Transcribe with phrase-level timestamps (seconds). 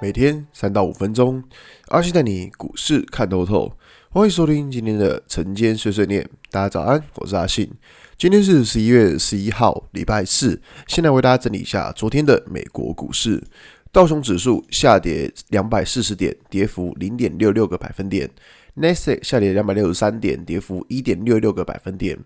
[0.00, 1.42] 每天三到五分钟，
[1.88, 3.72] 阿信带你股市看透透。
[4.10, 6.24] 欢迎收听今天的晨间碎碎念。
[6.52, 7.68] 大家早安，我是阿信。
[8.16, 10.62] 今天是十一月十一号，礼拜四。
[10.86, 13.42] 现在为大家整理一下昨天的美国股市。
[13.90, 18.30] 道琼指数下跌两百四十点，跌幅零点六六个百分点。
[18.74, 22.16] 纳斯达克下跌两百六十三点，跌幅一点六六个百分点。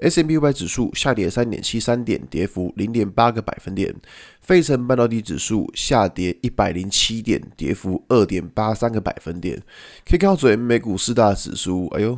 [0.00, 3.94] S M P 五百指数下跌三点七三点，跌幅零点八个百分点。
[4.40, 9.60] 费城半导体指数下跌一百零七点，跌幅二点八三个百分点。
[10.08, 12.16] 可以看到，美股四大指数，哎呦，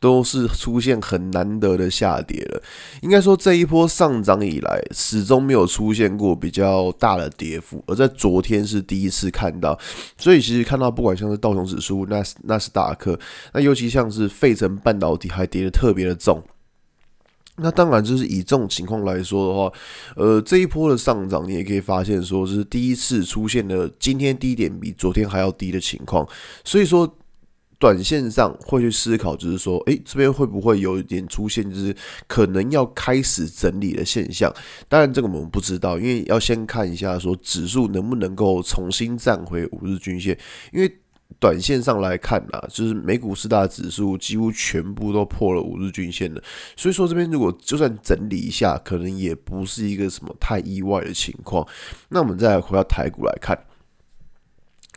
[0.00, 2.60] 都是出现很难得的下跌了。
[3.02, 9.78] 应该说，这一波上涨以来，始终没有出现过比较大的跌幅，而在昨天是第一次看到。
[10.16, 13.16] 所以，其实看到不管像是道琼指数、纳斯纳斯达克，
[13.52, 16.42] 那尤其像是费城半导体，还跌得特别的重。
[17.60, 19.72] 那当然，就是以这种情况来说的话，
[20.16, 26.26] 呃，这一波的上涨，你也可以发现说，是第一次出现了今天低点比昨天还要低的情况。
[26.64, 27.16] 所以说，
[27.78, 31.94] 短线上会去思考，就是说，诶，这边会不会有一点出现，就是
[32.26, 34.52] 可能要开始整理的现象？
[34.88, 40.38] 当然，这个我们不知道，因为要先看一下说指数能不能够重新站回五日均线，
[40.72, 40.98] 因为。
[41.38, 46.42] 短线上来看啊，就是美股四大指数几乎全部都破了五日均线了，
[46.76, 51.66] 所以说这边如果就算整理一下，可能也不是一个什么太意外的情况。
[52.08, 53.56] 那我们再来回到台股来看，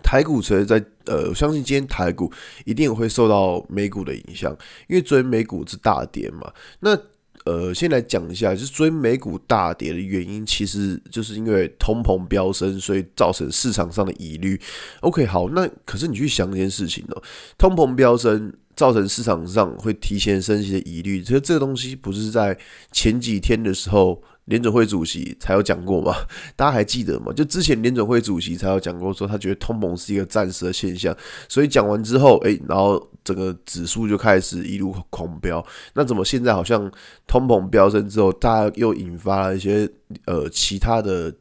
[0.02, 2.32] 台股其实在呃，我相信今天台股
[2.66, 4.52] 一定会受到美股的影响，
[4.88, 6.98] 因为昨天美股是大跌嘛，那。
[7.46, 14.60] 呃，先来讲一下，就是追美股大跌的原因，其实就是因为通膨飙升，所以造成市场上的疑虑。
[15.02, 17.24] OK，好，那可是你去想一件事情哦，
[17.58, 22.58] 通膨飙升造成市场上会提前升息的疑虑，其实这个东西不是在
[22.92, 24.22] 前几天的时候。
[24.52, 26.14] 联准会主席才有讲过嘛？
[26.58, 27.32] 大家还记得吗？
[27.32, 31.16] 就之前联准会主席才有讲过，说他觉得通膨是一个暂时的现象。
[31.48, 35.66] 所以讲完之后，诶，然后整个指数就开始一路狂飙。
[35.94, 36.92] 那怎么现在好像
[37.26, 39.90] 通膨飙升之后，大家又引发了一些
[40.26, 41.34] 呃其他的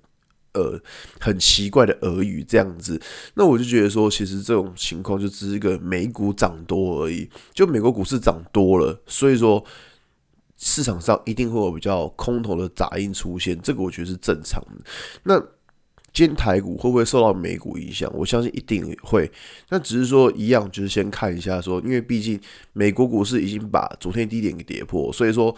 [0.55, 0.81] 呃
[1.19, 3.01] 很奇怪的俄语这样子？
[3.34, 9.65] 那我就觉得说，其实这种情况就只是一个美股涨多而已，就美国股市涨多了，所以说。
[10.62, 14.84] 市场上一定会有比较空头的杂音出现，这个我觉得是正常的。
[15.22, 15.41] 那
[16.12, 18.10] 今天台股会不会受到美股影响？
[18.15, 19.31] 我相信一定会。
[19.71, 22.38] 那只是说一样，就是先看一下说，因为毕竟
[22.75, 25.54] 美国股市已经把昨天低点给跌破，所以说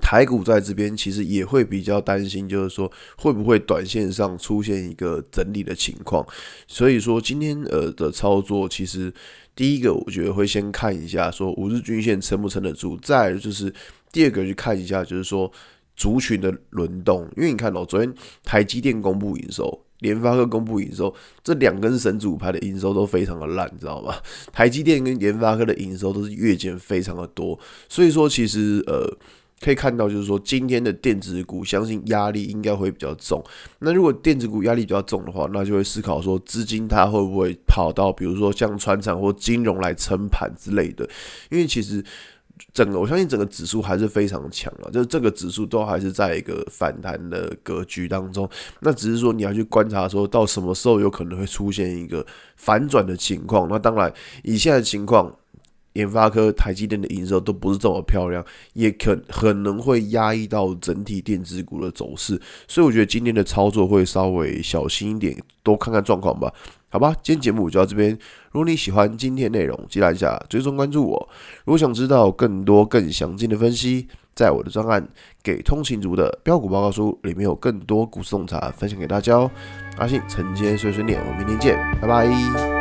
[0.00, 6.26] 台股在这边其实也会比较担心，就是说会不会短线上出现一个整理的情况。
[6.66, 9.12] 所以说今天呃的操作其实。
[9.56, 12.94] 第一个，我觉得会先看一下，说五日均线撑不撑得住。
[12.98, 13.72] 再就是
[14.12, 15.50] 第二个，去看一下，就是说
[15.96, 17.26] 族群的轮动。
[17.38, 18.14] 因为你看到昨天
[18.44, 24.16] 台积电公布营收，联发科公布营收，这两根神主牌的营收都非常的烂，你知道吗？
[24.52, 27.58] 台积电跟联发科的营收都是月减非常的多，
[27.88, 29.10] 所以说其实呃。
[29.58, 33.42] 可以看到，就是说今天的电子股，相信压力应该会比较重。
[33.78, 41.08] 那如果电子股压力比较重的话，那就会思考说，资金它会不会跑到，比如说像船厂或金融来撑盘之类的。
[41.50, 42.04] 因为其实
[42.74, 48.46] 整个，我相信整个指数还是非常强了，就是这个指数都还是在一个反弹的格局当中。
[48.80, 52.24] 那只是说你要去观察，说到什么时候有可能会出现一个
[52.56, 53.66] 反转的情况。
[53.70, 54.12] 那当然，
[54.42, 55.34] 以现在的情况。
[55.96, 66.52] 研发科、台积电的营收都不是这么漂亮，也可可能会压抑到整体电子股的走势，所以我觉得今天的操作会稍微小心一点，多看看状况吧。
[66.88, 68.10] 好吧，今天节目就到这边。
[68.52, 71.28] 如果你喜欢今天内容，记得按下追踪关注我。
[71.64, 75.02] 如果想知道更多更详尽的分析，在我的专案
[75.42, 79.50] 《给通勤族的标股报告书》里面有更多股市洞察分享给大家哦。
[79.98, 82.75] 阿信晨间碎碎念，我们明天见，拜拜。